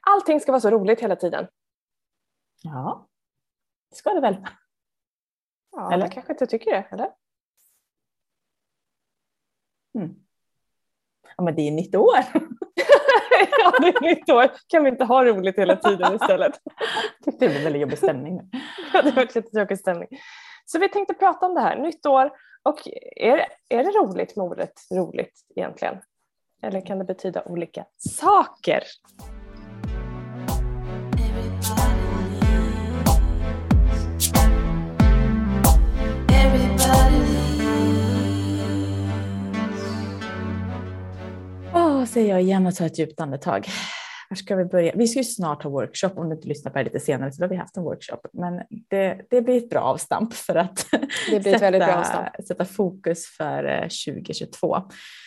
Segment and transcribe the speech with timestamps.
[0.00, 1.46] Allting ska vara så roligt hela tiden.
[2.62, 3.08] Ja,
[3.90, 4.46] det ska det väl.
[5.72, 6.04] Ja, eller?
[6.04, 7.10] jag kanske inte tycker det, eller?
[9.94, 10.14] Mm.
[11.36, 12.16] Ja, men det är nytt år.
[13.58, 14.50] ja, det är nytt år.
[14.66, 16.60] Kan vi inte ha roligt hela tiden istället?
[17.24, 18.40] det blir väldigt jobbig stämning.
[18.92, 20.08] ja, det var lite tråkig stämning.
[20.66, 22.30] Så vi tänkte prata om det här, nytt år.
[22.62, 22.78] Och
[23.16, 25.98] är, är det roligt med ordet roligt egentligen?
[26.62, 28.82] Eller kan det betyda olika saker?
[42.10, 43.66] Säger jag igen och tar ett djupt andetag.
[44.28, 44.92] Var ska vi börja?
[44.94, 47.42] Vi ska ju snart ha workshop, om du inte lyssnar på det lite senare så
[47.42, 48.20] har vi haft en workshop.
[48.32, 50.86] Men det, det blir ett bra avstamp för att
[51.30, 54.76] det sätta, sätta fokus för 2022.
[54.76, 54.82] Eh,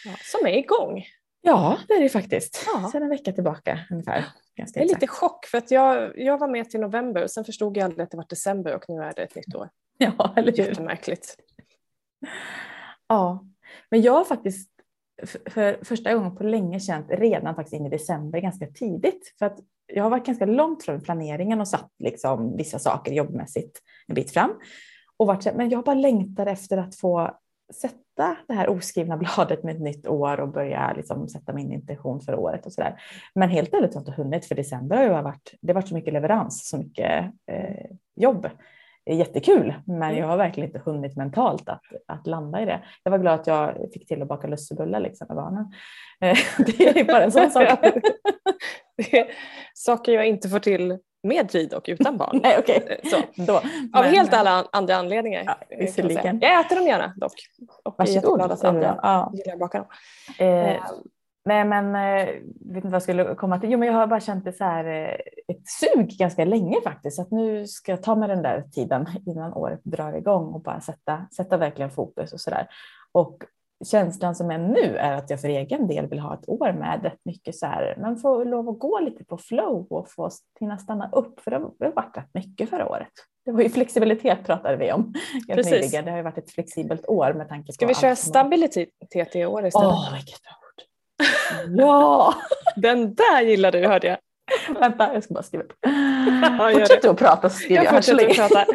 [0.06, 1.04] ja, som är igång.
[1.42, 2.66] Ja, det är det faktiskt.
[2.74, 2.90] Ja.
[2.92, 4.26] Sedan en vecka tillbaka ungefär.
[4.56, 7.46] Ganska jag är lite chock för att jag, jag var med till november och sen
[7.46, 9.70] förstod jag aldrig att det var december och nu är det ett nytt år.
[9.98, 10.58] Ja, eller hur?
[10.58, 11.36] Jättemärkligt.
[13.08, 13.46] Ja,
[13.90, 14.73] men jag har faktiskt
[15.46, 19.36] för första gången på länge känt redan faktiskt in i december ganska tidigt.
[19.40, 23.82] För att jag har varit ganska långt från planeringen och satt liksom vissa saker jobbmässigt
[24.08, 24.54] en bit fram.
[25.18, 27.32] Och varit, men jag bara längtar efter att få
[27.74, 32.22] sätta det här oskrivna bladet med ett nytt år och börja liksom sätta min intention
[32.22, 33.02] för året och sådär.
[33.36, 35.88] Men helt ärligt har jag inte hunnit för december har ju varit, det har varit
[35.88, 38.50] så mycket leverans, så mycket eh, jobb
[39.06, 40.18] är jättekul, men mm.
[40.18, 42.84] jag har verkligen inte hunnit mentalt att, att landa i det.
[43.04, 45.74] Jag var glad att jag fick till att baka lussebullar liksom med barnen.
[46.22, 46.38] Eh,
[46.78, 47.70] det är bara en sån sak.
[49.12, 49.28] det
[49.74, 52.40] saker jag inte får till med tid och utan barn.
[52.44, 52.76] Nej, okay.
[52.76, 53.56] Eh, så, då.
[53.56, 55.44] Av men, helt alla andra anledningar.
[55.46, 56.40] Ja, visserligen.
[56.42, 57.34] Jag, jag äter dem gärna dock.
[57.84, 58.10] Och Varsågod.
[58.10, 59.32] är jätteglad att andra ja.
[59.34, 59.88] gillar att baka dem.
[60.48, 60.82] Eh,
[61.46, 62.26] Nej men eh,
[62.60, 63.72] vet inte vad jag skulle komma till.
[63.72, 65.16] Jo men jag har bara känt det så här eh,
[65.48, 67.20] ett sug ganska länge faktiskt.
[67.20, 70.82] Att nu ska jag ta mig den där tiden innan året drar igång och bara
[70.82, 72.68] sätta, sätta verkligen fokus och så där.
[73.12, 73.44] Och
[73.86, 77.04] känslan som är nu är att jag för egen del vill ha ett år med
[77.04, 77.98] rätt mycket så här.
[78.02, 81.58] Man får lov att gå lite på flow och få hinna stanna upp för det
[81.58, 83.12] har varit rätt mycket förra året.
[83.46, 85.14] Det var ju flexibilitet pratade vi om.
[85.48, 85.92] Precis.
[85.92, 87.74] Det har ju varit ett flexibelt år med tanke på.
[87.74, 89.88] Ska vi köra stabilitet i år istället?
[89.88, 90.63] Åh, vilket bra
[91.78, 92.36] Ja!
[92.76, 94.18] Den där gillar du hörde jag.
[94.80, 95.74] Vänta, jag ska bara skriva upp.
[95.82, 98.04] Ja, Fortsätt att prata så skriver jag.
[98.08, 98.66] jag att prata.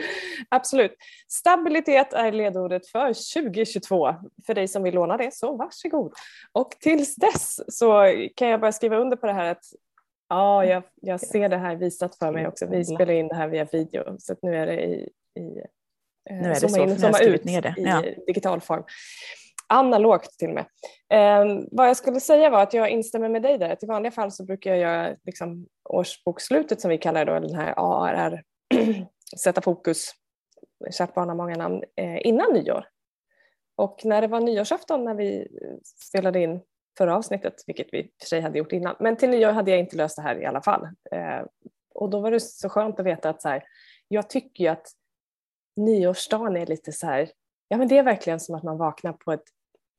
[0.48, 0.96] Absolut.
[1.28, 3.06] Stabilitet är ledordet för
[3.42, 4.14] 2022.
[4.46, 6.12] För dig som vill låna det, så varsågod.
[6.52, 9.64] Och tills dess så kan jag bara skriva under på det här att
[10.28, 12.66] ja, jag, jag ser det här visat för mig också.
[12.66, 15.08] Vi spelar in det här via video så nu är det i,
[15.40, 15.62] i
[16.30, 17.74] nu är det så, in, zooma ut ner det.
[17.76, 18.04] Ja.
[18.04, 18.84] i digital form
[19.68, 20.66] analogt till och med.
[21.12, 24.10] Eh, vad jag skulle säga var att jag instämmer med dig där, att i vanliga
[24.10, 28.42] fall så brukar jag göra liksom, årsbokslutet som vi kallar det, den här ARR,
[29.36, 30.10] sätta fokus,
[30.90, 32.84] kärt barn har många namn, eh, innan nyår.
[33.76, 35.76] Och när det var nyårsafton när vi eh,
[36.08, 36.60] spelade in
[36.98, 39.96] förra avsnittet, vilket vi för sig hade gjort innan, men till nyår hade jag inte
[39.96, 40.88] löst det här i alla fall.
[41.12, 41.42] Eh,
[41.94, 43.64] och då var det så skönt att veta att så här,
[44.08, 44.86] jag tycker ju att
[45.76, 47.30] nyårsdagen är lite så här,
[47.68, 49.44] ja men det är verkligen som att man vaknar på ett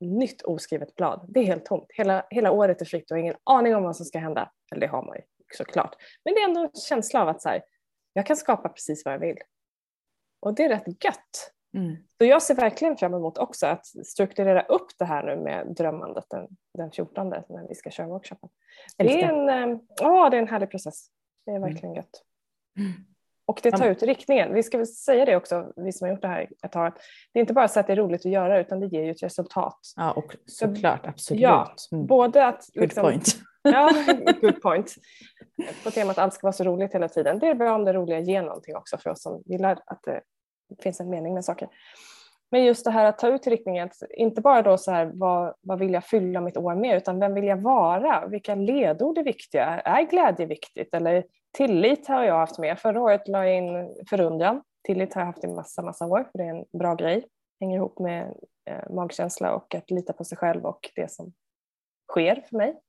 [0.00, 1.24] nytt oskrivet blad.
[1.28, 1.86] Det är helt tomt.
[1.88, 4.50] Hela, hela året är fritt och ingen aning om vad som ska hända.
[4.72, 5.22] Eller det har man ju
[5.56, 5.96] såklart.
[6.24, 7.62] Men det är ändå en känsla av att så här,
[8.12, 9.36] jag kan skapa precis vad jag vill.
[10.40, 11.52] Och det är rätt gött.
[11.74, 11.96] Mm.
[12.18, 16.24] Så jag ser verkligen fram emot också att strukturera upp det här nu med drömmandet
[16.30, 18.50] den, den 14 när vi ska köra workshopen.
[18.96, 21.08] Det är, en, äh, åh, det är en härlig process.
[21.46, 21.68] Det är mm.
[21.68, 21.96] verkligen mm.
[21.96, 22.22] gött.
[22.78, 22.92] Mm.
[23.50, 24.54] Och det tar ut riktningen.
[24.54, 26.92] Vi ska väl säga det också, vi som har gjort det här ett tag,
[27.32, 29.10] det är inte bara så att det är roligt att göra utan det ger ju
[29.10, 29.78] ett resultat.
[29.96, 31.42] Ja, och såklart, absolut.
[31.42, 32.06] Ja, mm.
[32.06, 32.66] både att...
[32.74, 33.36] Good liksom, point.
[33.62, 33.90] Ja,
[34.40, 34.94] good point.
[35.84, 37.38] På temat att allt ska vara så roligt hela tiden.
[37.38, 40.20] Det är bra om det roliga ger någonting också för oss som gillar att det
[40.82, 41.68] finns en mening med saker.
[42.50, 45.78] Men just det här att ta ut riktningen, inte bara då så här vad, vad
[45.78, 48.26] vill jag fylla mitt år med utan vem vill jag vara?
[48.26, 49.64] Vilka ledord är viktiga?
[49.64, 50.94] Är glädje viktigt?
[50.94, 52.78] Eller tillit har jag haft med.
[52.78, 54.62] Förra året la jag in förundran.
[54.82, 57.24] Tillit har jag haft i massa, massa år för det är en bra grej.
[57.60, 58.34] Hänger ihop med
[58.70, 61.32] eh, magkänsla och att lita på sig själv och det som
[62.10, 62.80] sker för mig.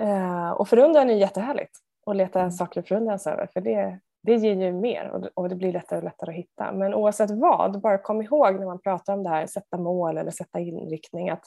[0.00, 2.50] Eh, och förundran är jättehärligt att leta mm.
[2.50, 6.04] saker att förundras över för det, det ger ju mer och, det blir lättare och
[6.04, 6.72] lättare att hitta.
[6.72, 10.30] Men oavsett vad, bara kom ihåg när man pratar om det här, sätta mål eller
[10.30, 11.44] sätta inriktning att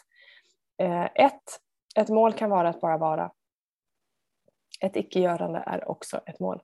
[0.78, 1.44] eh, ett,
[1.96, 3.32] ett mål kan vara att bara vara.
[4.82, 6.62] Ett icke-görande är också ett mål.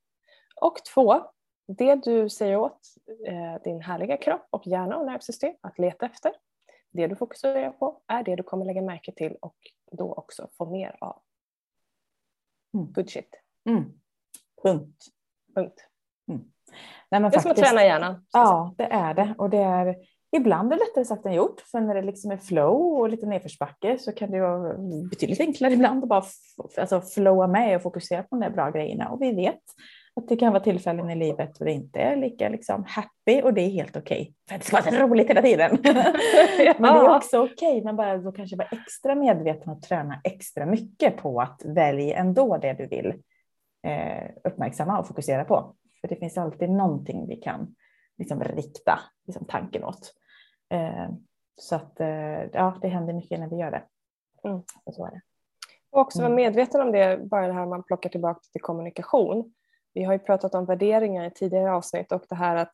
[0.62, 1.22] Och två,
[1.68, 2.80] det du säger åt
[3.28, 6.32] eh, din härliga kropp och hjärna och nervsystem att leta efter,
[6.92, 9.58] det du fokuserar på är det du kommer lägga märke till och
[9.92, 11.22] då också få mer av.
[12.74, 12.94] Mm.
[12.94, 13.36] Good shit.
[13.70, 13.84] Mm.
[14.64, 15.06] Punkt.
[15.56, 15.88] Punkt.
[17.12, 18.26] Nej, men Det är som att träna hjärnan.
[18.34, 19.36] Ja, det är det.
[19.38, 19.96] Och det är
[20.36, 21.62] ibland är det lättare sagt än gjort.
[21.62, 24.74] För när det liksom är flow och lite nedförsbacke så kan det vara
[25.10, 26.24] betydligt enklare ibland att bara
[26.78, 29.10] alltså flowa med och fokusera på de där bra grejerna.
[29.10, 29.62] Och vi vet
[30.16, 33.54] att det kan vara tillfällen i livet och det inte är lika liksom happy och
[33.54, 34.34] det är helt okej.
[34.48, 35.72] För att det ska vara roligt hela tiden.
[36.78, 40.66] Men det är också okej, men bara då kanske vara extra medveten och träna extra
[40.66, 43.14] mycket på att välja ändå det du vill
[43.88, 45.76] eh, uppmärksamma och fokusera på.
[46.06, 47.76] För det finns alltid någonting vi kan
[48.18, 50.14] liksom rikta liksom, tanken åt.
[50.70, 51.10] Eh,
[51.58, 53.84] så att eh, ja, det händer mycket när vi gör det.
[54.44, 54.62] Mm.
[54.84, 55.22] Och så är det.
[55.92, 56.36] Och också vara Mm.
[56.36, 59.54] medveten om det, bara det här man plockar tillbaka till kommunikation.
[59.94, 62.74] Vi har ju pratat om värderingar i tidigare avsnitt och det här att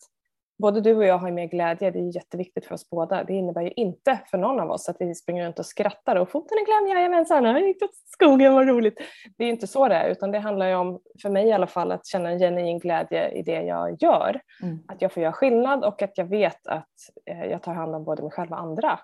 [0.62, 3.24] både du och jag har mer glädje, det är jätteviktigt för oss båda.
[3.24, 6.30] Det innebär ju inte för någon av oss att vi springer runt och skrattar och
[6.30, 8.98] foten är klämd, jajamensan, jag gick åt skogen, vad roligt.
[9.38, 11.52] Det är ju inte så det är, utan det handlar ju om, för mig i
[11.52, 14.42] alla fall, att känna en genuin glädje i det jag gör.
[14.64, 14.80] Mm.
[14.88, 16.90] Att jag får göra skillnad och att jag vet att
[17.26, 19.00] eh, jag tar hand om både mig själv och andra.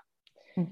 [0.58, 0.72] Mm.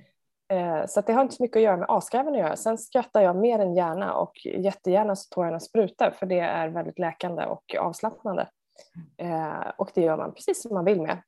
[0.50, 2.56] Eh, Så det har inte så mycket att göra med asgräven att göra.
[2.56, 7.00] Sen skrattar jag mer än gärna och jättegärna så tårarna sprutar för det är väldigt
[7.00, 8.48] läkande och avslappnande.
[9.18, 11.22] Eh, Och det gör man precis som man vill med.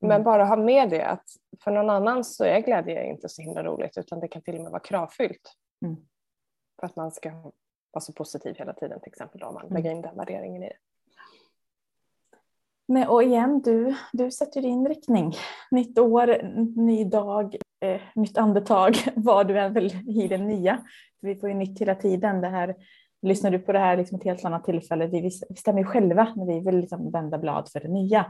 [0.00, 0.24] Men Mm.
[0.24, 1.24] bara ha med det att
[1.64, 4.62] för någon annan så är glädje inte så himla roligt utan det kan till och
[4.62, 5.52] med vara kravfyllt.
[5.84, 5.96] Mm.
[6.80, 7.30] För att man ska
[7.90, 9.74] vara så positiv hela tiden till exempel då, om man Mm.
[9.74, 10.76] lägger in den värderingen i det.
[12.86, 15.34] Men, och igen, du, du sätter din riktning.
[15.70, 16.42] Nytt år,
[16.80, 20.84] ny dag, eh, nytt andetag, vad du än vill i det nya.
[21.20, 22.40] Vi får ju nytt hela tiden.
[22.40, 22.74] Det här,
[23.24, 26.46] lyssnar du på det här liksom ett helt annat tillfälle, vi bestämmer ju själva när
[26.46, 28.26] vi vill liksom vända blad för det nya.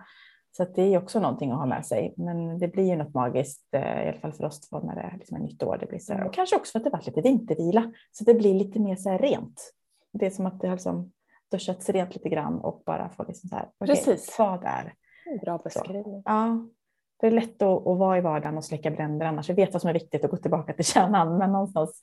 [0.57, 2.15] Så det är också någonting att ha med sig.
[2.17, 5.01] Men det blir ju något magiskt, eh, i alla fall för oss två, när det
[5.01, 5.79] är liksom ett nytt år.
[5.81, 6.27] Det blir så här.
[6.27, 9.11] Och kanske också för att det varit lite vintervila, så det blir lite mer så
[9.11, 9.73] här rent.
[10.13, 11.13] Det är som att det har liksom
[11.51, 14.37] duschats rent lite grann och bara få liksom så här, okej, Precis.
[14.39, 14.95] vad är
[15.41, 16.23] Bra beskrivning.
[16.25, 16.67] Ja,
[17.21, 19.51] det är lätt att, att vara i vardagen och släcka bränder annars.
[19.51, 21.39] Vi vet vad som är viktigt och gå tillbaka till kärnan.
[21.39, 22.01] Men någonstans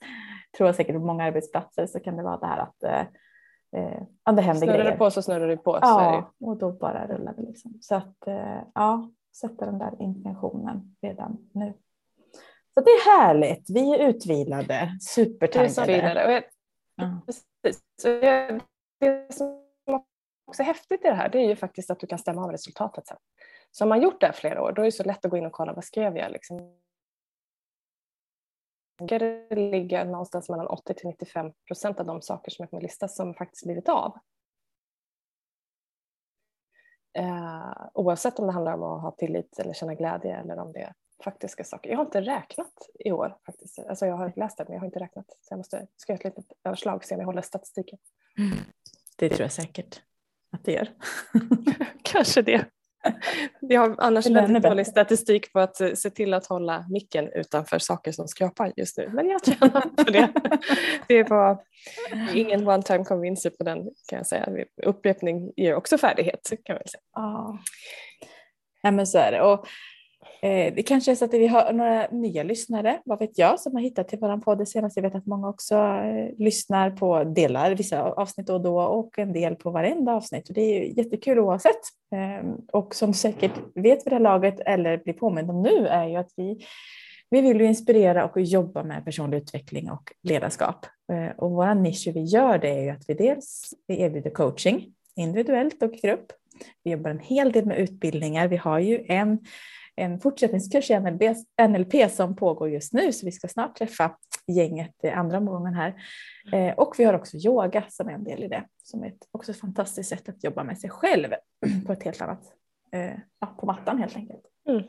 [0.56, 3.00] tror jag säkert på många arbetsplatser så kan det vara det här att eh,
[3.76, 4.90] eh, ja, det händer Snurrar grejer.
[4.90, 5.76] det på så snurrar det på.
[5.76, 5.86] Är det.
[5.86, 7.78] Ja, och då bara rullar det liksom.
[7.80, 11.72] Så att eh, ja, sätta den där intentionen redan nu.
[12.74, 13.70] Så det är härligt.
[13.70, 15.70] Vi är utvilade, supertaggade.
[15.70, 16.26] så vidare.
[16.26, 16.42] Och jag,
[16.96, 17.20] Ja.
[17.26, 17.82] precis.
[18.02, 18.60] Så jag,
[19.00, 19.62] det som
[20.46, 22.50] också är häftigt i det här det är ju faktiskt att du kan stämma av
[22.50, 23.16] resultatet sen.
[23.70, 25.36] Så har man gjort det här flera år då är det så lätt att gå
[25.36, 26.32] in och kolla vad skrev jag.
[26.32, 26.76] Liksom.
[28.98, 32.82] Det ligger någonstans mellan 80 till 95 procent av de saker som är på min
[32.82, 34.18] lista som faktiskt blivit av.
[37.18, 40.80] Eh, oavsett om det handlar om att ha tillit eller känna glädje eller om det
[40.80, 40.94] är
[41.24, 41.90] faktiska saker.
[41.90, 43.78] Jag har inte räknat i år faktiskt.
[43.78, 45.26] Alltså jag har läst det men jag har inte räknat.
[45.28, 47.98] Så jag måste ska göra ett litet överslag och se om jag håller statistiken.
[49.16, 50.02] Det tror jag säkert
[50.50, 50.88] att det gör.
[52.02, 52.66] Kanske det.
[53.60, 57.78] Vi har annars väldigt dålig statistik på att eh, se till att hålla micken utanför
[57.78, 59.10] saker som skrapar just nu.
[59.12, 60.28] Men jag tränar på det.
[61.08, 61.58] Det var
[62.34, 63.78] ingen one time convincer på den
[64.08, 64.48] kan jag säga.
[64.86, 67.02] Upprepning ger också färdighet kan man säga.
[67.14, 67.58] Ja.
[68.82, 69.42] Nej, men så är det.
[69.42, 69.66] Och,
[70.42, 73.74] Eh, det kanske är så att vi har några nya lyssnare, vad vet jag, som
[73.74, 75.00] har hittat till vår podd det senaste.
[75.00, 79.18] Jag vet att många också eh, lyssnar på delar, vissa avsnitt då och då och
[79.18, 80.48] en del på varenda avsnitt.
[80.48, 81.80] Och det är ju jättekul oavsett.
[82.14, 86.08] Eh, och som säkert vet vid det här laget eller blir påmind om nu är
[86.08, 86.64] ju att vi
[87.30, 90.86] vi vill ju inspirera och jobba med personlig utveckling och ledarskap.
[91.12, 94.30] Eh, Och vår nisch hur vi gör det är ju att vi dels vi erbjuder
[94.30, 94.86] coaching
[95.16, 96.32] individuellt och i grupp.
[96.84, 98.48] Vi jobbar en hel del med utbildningar.
[98.48, 99.38] Vi har ju en,
[99.96, 101.22] en fortsättningskurs i NLP,
[101.68, 105.94] NLP som pågår just nu så vi ska snart träffa gänget i andra omgången här.
[106.52, 109.28] Eh, Och vi har också yoga som är en del i det som är ett,
[109.30, 111.28] också ett fantastiskt sätt att jobba med sig själv
[111.86, 112.42] på ett helt annat,
[112.92, 113.12] eh,
[113.56, 114.42] på mattan helt enkelt.
[114.68, 114.82] Mm.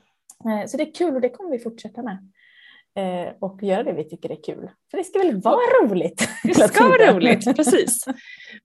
[0.59, 2.17] Eh, Så det är kul och det kommer vi fortsätta med.
[3.39, 4.71] Och göra det vi tycker är kul.
[4.91, 6.29] För det ska väl vara roligt?
[6.43, 8.05] Det ska vara roligt, precis.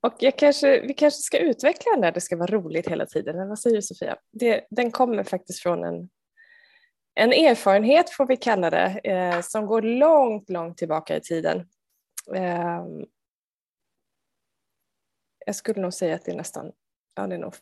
[0.01, 3.37] Och jag kanske, vi kanske ska utveckla den där det ska vara roligt hela tiden.
[3.37, 4.17] Eller vad säger du Sofia?
[4.33, 6.09] Det, den kommer faktiskt från en,
[7.19, 11.69] en erfarenhet får vi kalla det, eh, som går långt, långt tillbaka i tiden.
[12.35, 12.85] Eh,
[15.47, 16.73] jag skulle nog säga att det är nästan,
[17.15, 17.55] ja det är nog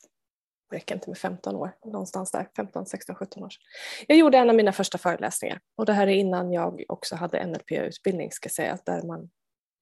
[0.72, 3.62] räcker inte med 15 år, någonstans där, 15, 16, 17 år sedan.
[4.08, 7.46] Jag gjorde en av mina första föreläsningar och det här är innan jag också hade
[7.46, 9.30] NLP-utbildning ska jag säga, där man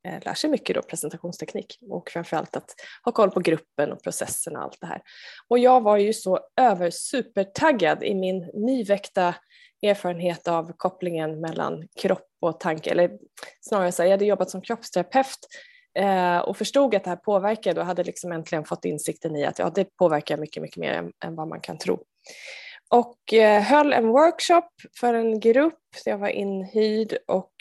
[0.09, 4.57] Eh, lär sig mycket då presentationsteknik och framförallt att ha koll på gruppen och processen
[4.57, 5.03] och allt det här.
[5.49, 9.35] Och jag var ju så över supertaggad i min nyväckta
[9.83, 13.11] erfarenhet av kopplingen mellan kropp och tanke, eller
[13.61, 15.39] snarare så här, jag hade jobbat som kroppsterapeut
[15.99, 19.59] eh, och förstod att det här påverkade och hade liksom äntligen fått insikten i att
[19.59, 22.05] ja, det påverkar mycket, mycket mer än, än vad man kan tro.
[22.91, 24.71] Och eh, höll en workshop
[25.01, 27.53] för en grupp, jag var inhyrd och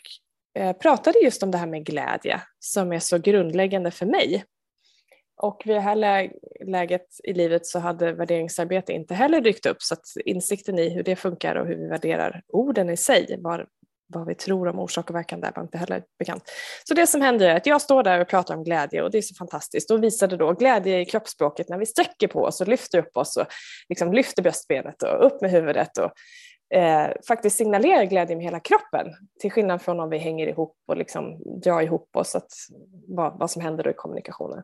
[0.54, 4.44] Eh, pratade just om det här med glädje som är så grundläggande för mig.
[5.36, 6.30] Och vid det här
[6.64, 11.02] läget i livet så hade värderingsarbete inte heller dykt upp så att insikten i hur
[11.02, 13.66] det funkar och hur vi värderar orden i sig var
[14.06, 16.42] vad vi tror om orsak och verkan där var inte heller bekant.
[16.88, 19.18] Så det som händer är att jag står där och pratar om glädje och det
[19.18, 22.68] är så fantastiskt och visade då glädje i kroppsspråket när vi sträcker på oss och
[22.68, 23.46] lyfter upp oss och
[23.88, 26.12] liksom lyfter bröstbenet och upp med huvudet och
[26.74, 29.06] eh, faktiskt signalerar glädje med hela kroppen
[29.40, 32.52] till skillnad från om vi hänger ihop och liksom drar ihop oss, att,
[33.08, 34.62] vad, vad som händer då i kommunikationen.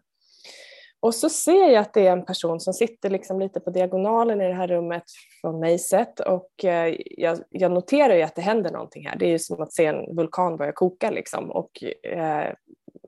[1.02, 4.40] Och så ser jag att det är en person som sitter liksom lite på diagonalen
[4.40, 5.04] i det här rummet
[5.40, 9.16] från mig sett och eh, jag, jag, noterar ju att det händer någonting här.
[9.16, 11.50] Det är ju som att se en vulkan börja koka liksom.
[11.50, 12.54] Och eh,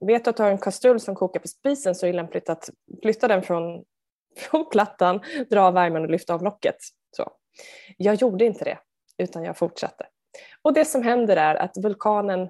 [0.00, 2.48] vet du att du har en kastrull som kokar på spisen så är det lämpligt
[2.48, 2.70] att
[3.02, 3.84] flytta den från,
[4.36, 5.20] från plattan,
[5.50, 6.76] dra av värmen och lyfta av locket.
[7.16, 7.32] Så.
[7.96, 8.78] Jag gjorde inte det
[9.18, 10.06] utan jag fortsatte.
[10.62, 12.42] Och det som händer är att vulkanen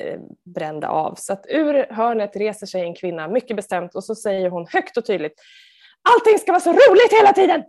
[0.00, 1.14] eh, brände av.
[1.14, 4.96] Så att ur hörnet reser sig en kvinna mycket bestämt och så säger hon högt
[4.96, 5.40] och tydligt
[6.02, 7.64] Allting ska vara så roligt hela tiden!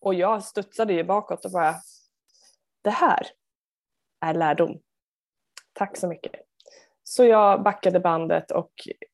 [0.00, 1.74] Och jag studsade ju bakåt och bara
[2.82, 3.26] Det här
[4.20, 4.78] är lärdom.
[5.72, 6.32] Tack så mycket.
[7.02, 8.72] Så jag backade bandet och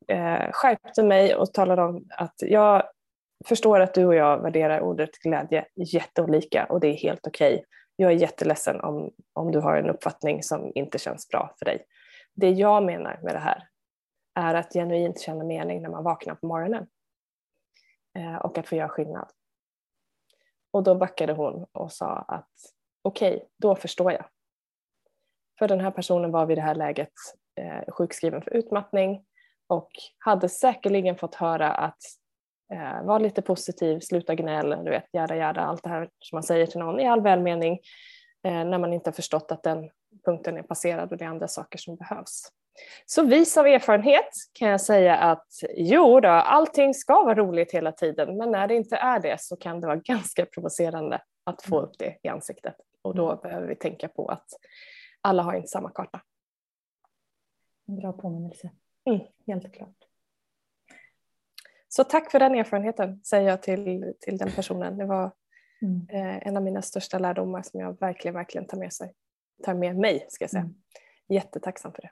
[0.08, 2.82] eh, skärpte mig och talade om att jag
[3.46, 7.54] förstår att du och jag värderar ordet glädje jätteolika och det är helt okej.
[7.54, 7.64] Okay.
[7.96, 11.86] Jag är jätteledsen om, om du har en uppfattning som inte känns bra för dig
[12.34, 13.68] det jag menar med det här
[14.34, 16.86] är att genuint känna mening när man vaknar på morgonen
[18.18, 19.30] eh, och att få göra skillnad.
[20.70, 22.50] Och då backade hon och sa att
[23.02, 24.24] okej, okay, då förstår jag.
[25.58, 27.12] För den här personen var vid det här läget
[27.60, 29.24] eh, sjukskriven för utmattning
[29.66, 32.02] och hade säkerligen fått höra att
[32.72, 36.42] eh, var lite positiv, sluta gnäll, du vet, jada jada, allt det här som man
[36.42, 37.80] säger till någon i all välmening
[38.44, 39.90] eh, när man inte har förstått att den
[40.24, 42.52] punkten är passerad och det är andra saker som behövs.
[43.06, 47.92] Så vis av erfarenhet kan jag säga att jo då, allting ska vara roligt hela
[47.92, 51.80] tiden, men när det inte är det så kan det vara ganska provocerande att få
[51.80, 54.46] upp det i ansiktet och då behöver vi tänka på att
[55.20, 56.20] alla har inte samma karta.
[57.88, 58.70] En bra påminnelse,
[59.04, 59.20] mm.
[59.46, 60.11] helt klart.
[61.94, 64.96] Så tack för den erfarenheten säger jag till, till den personen.
[64.96, 65.32] Det var
[65.82, 66.06] mm.
[66.08, 69.14] eh, en av mina största lärdomar som jag verkligen, verkligen tar med sig
[69.62, 70.60] tar med mig ska jag säga.
[70.60, 70.74] Mm.
[71.28, 72.10] Jättetacksam för det.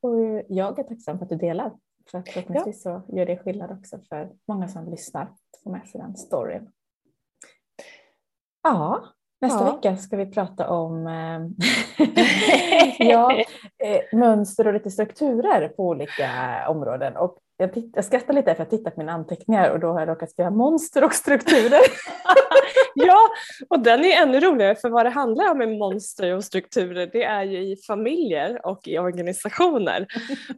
[0.00, 1.72] Och jag är tacksam för att du delar.
[2.10, 3.02] För att förhoppningsvis ja.
[3.06, 6.70] så gör det skillnad också för många som lyssnar att få med sig den storyn.
[8.62, 9.04] Ja,
[9.40, 9.74] nästa ja.
[9.74, 11.40] vecka ska vi prata om eh,
[13.08, 13.32] ja,
[13.78, 16.28] eh, mönster och lite strukturer på olika
[16.68, 17.16] områden.
[17.16, 20.00] Och jag, titt, jag skrattar lite för jag tittar på mina anteckningar och då har
[20.00, 21.80] jag råkat skriva monster och strukturer.
[22.94, 23.18] ja,
[23.68, 27.22] och den är ännu roligare för vad det handlar om med monster och strukturer det
[27.22, 30.06] är ju i familjer och i organisationer.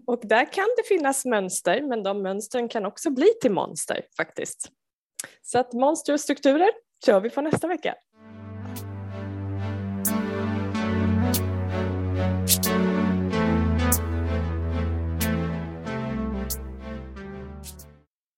[0.07, 4.69] Och där kan det finnas mönster men de mönstren kan också bli till monster faktiskt.
[5.43, 6.71] Så att monster och strukturer
[7.07, 7.95] kör vi på nästa vecka.